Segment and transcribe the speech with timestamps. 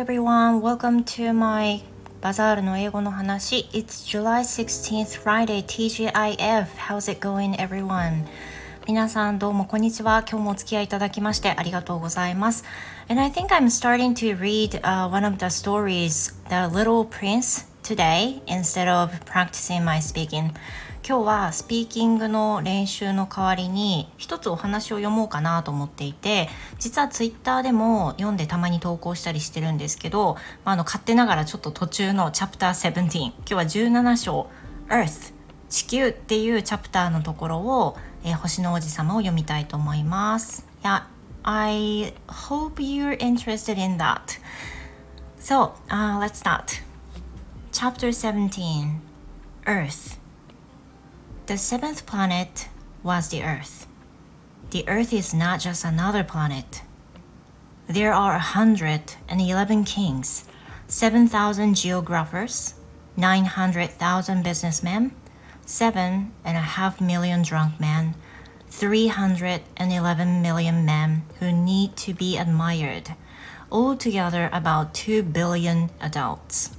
[0.00, 1.82] everyone, welcome to my
[2.22, 8.24] バザールの英語の話 It's July 16th Friday TGIF How's it going everyone?
[8.88, 12.64] 皆さんどうもこんにちは今日もお付き合いいただきましてありがとうございます
[13.10, 18.40] And I think I'm starting to read、uh, one of the stories The Little Prince today
[18.46, 20.52] instead of practicing my speaking
[21.03, 34.47] 今日はスピーキングの練習の代わりに一つお話を読もうかなと思っていて実はツイッターでも読んでたまに投稿したりしてるんですけど、まあ、あの勝手ながらちょっと途中のチャプター17今日は17章
[34.89, 35.33] Earth
[35.69, 40.67] 地球っていうチャプターのところを、えー、星の王子様を読みたいと思います。
[40.83, 41.07] いや
[41.43, 44.39] I hope you're interested in that.
[45.39, 46.83] So, uh, let's start.
[47.71, 48.99] Chapter 17
[49.65, 50.20] Earth
[51.51, 52.69] The seventh planet
[53.03, 53.85] was the Earth.
[54.69, 56.81] The Earth is not just another planet.
[57.87, 60.45] There are 111 kings,
[60.87, 62.75] 7,000 geographers,
[63.17, 65.11] 900,000 businessmen,
[65.65, 68.15] seven and a half million drunk men,
[68.69, 73.15] 311 million men who need to be admired,
[73.69, 76.69] altogether about 2 billion adults.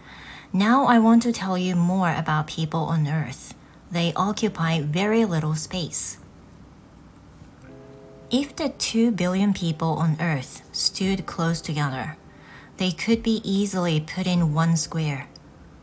[0.52, 3.54] Now I want to tell you more about people on Earth.
[3.90, 6.18] They occupy very little space.
[8.30, 12.18] If the 2 billion people on Earth stood close together,
[12.76, 15.28] they could be easily put in one square.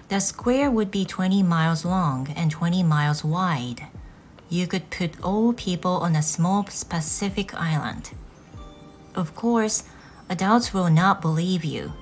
[0.09, 3.87] The square would be 20 miles long and 20 miles wide.
[4.47, 8.11] You could put all people on a small Pacific island.
[9.15, 9.85] Of course,
[10.29, 11.93] adults will not believe you.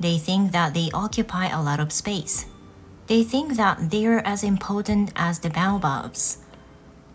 [0.00, 2.46] They think that they occupy a lot of space.
[3.08, 6.38] They think that they're as important as the baobabs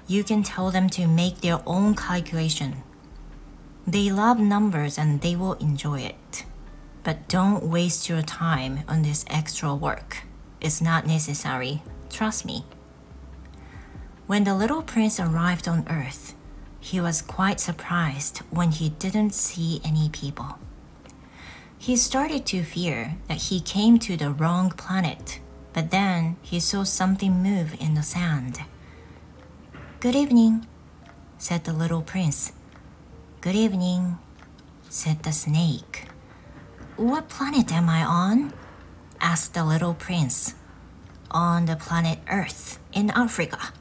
[0.08, 2.84] you can tell them to make their own calculation.
[3.88, 6.46] They love numbers and they will enjoy it.
[7.04, 10.24] But don't waste your time on this extra work.
[10.60, 11.84] It's not necessary.
[12.10, 12.66] Trust me.
[14.28, 16.34] When the little prince arrived on Earth,
[16.80, 20.58] he was quite surprised when he didn't see any people.
[21.78, 25.40] He started to fear that he came to the wrong planet,
[25.74, 28.62] but then he saw something move in the sand.
[30.06, 30.68] Good evening,
[31.40, 32.52] said the little prince.
[33.42, 34.20] Good evening,
[34.88, 36.06] said the snake.
[36.96, 38.54] What planet am I on?
[39.20, 40.54] asked the little prince.
[41.32, 43.74] On the planet Earth in Africa,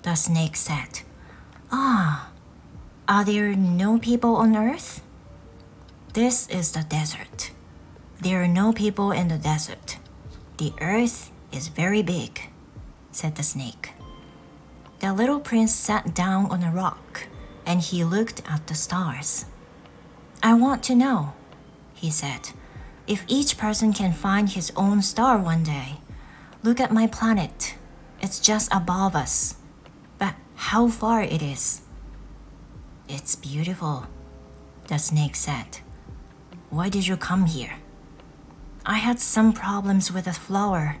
[0.00, 1.02] the snake said.
[1.70, 2.30] Ah,
[3.06, 5.02] are there no people on Earth?
[6.14, 7.50] This is the desert.
[8.22, 9.98] There are no people in the desert.
[10.56, 12.48] The earth is very big,
[13.10, 13.92] said the snake.
[15.02, 17.26] The little prince sat down on a rock
[17.66, 19.46] and he looked at the stars.
[20.44, 21.32] I want to know,
[21.92, 22.50] he said,
[23.08, 25.98] if each person can find his own star one day.
[26.62, 27.74] Look at my planet.
[28.20, 29.56] It's just above us.
[30.18, 31.80] But how far it is?
[33.08, 34.06] It's beautiful,
[34.86, 35.80] the snake said.
[36.70, 37.74] Why did you come here?
[38.86, 40.98] I had some problems with a flower,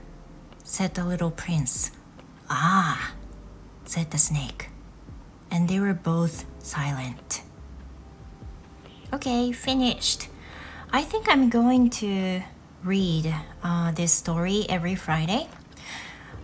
[0.64, 1.92] said the little prince.
[2.50, 3.12] Ah,
[3.84, 4.68] said the snake.
[5.50, 7.42] And they were both silent.
[9.12, 10.28] Okay, finished.
[10.92, 12.42] I think I'm going to
[12.82, 15.48] read uh, this story every Friday.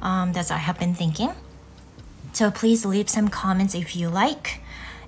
[0.03, 1.33] um, that I have been thinking.
[2.33, 4.61] So please leave some comments if you like,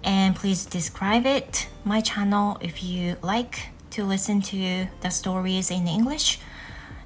[0.02, 5.86] and please describe it my channel if you like to listen to the stories in
[5.86, 6.40] English.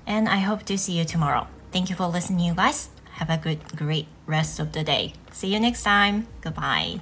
[0.07, 1.47] And I hope to see you tomorrow.
[1.73, 2.89] Thank you for listening, you guys.
[3.19, 5.15] Have a good, great rest of the day.
[5.31, 6.27] See you next time.
[6.41, 7.01] Goodbye.